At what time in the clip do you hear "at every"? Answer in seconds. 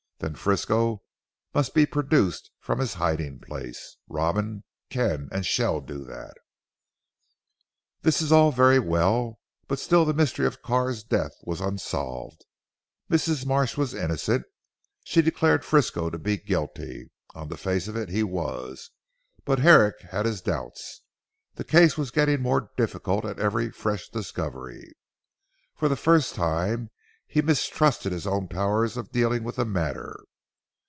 23.25-23.71